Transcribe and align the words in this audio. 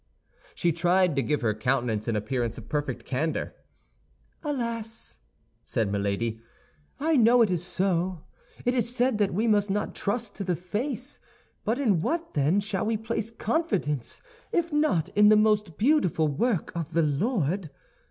She 0.55 0.71
tried 0.71 1.15
to 1.15 1.21
give 1.21 1.41
her 1.41 1.53
countenance 1.53 2.07
an 2.07 2.15
appearance 2.15 2.57
of 2.57 2.67
perfect 2.67 3.05
candor. 3.05 3.53
"Alas," 4.43 5.19
said 5.63 5.91
Milady, 5.91 6.41
"I 6.99 7.15
know 7.17 7.43
it 7.43 7.51
is 7.51 7.63
so. 7.63 8.23
It 8.65 8.73
is 8.73 8.95
said 8.95 9.19
that 9.19 9.31
we 9.31 9.45
must 9.47 9.69
not 9.69 9.93
trust 9.93 10.33
to 10.37 10.43
the 10.43 10.55
face; 10.55 11.19
but 11.63 11.77
in 11.79 12.01
what, 12.01 12.33
then, 12.33 12.59
shall 12.61 12.87
we 12.87 12.97
place 12.97 13.29
confidence, 13.29 14.23
if 14.51 14.73
not 14.73 15.09
in 15.09 15.29
the 15.29 15.37
most 15.37 15.77
beautiful 15.77 16.27
work 16.27 16.71
of 16.75 16.93
the 16.95 17.03
Lord? 17.03 17.69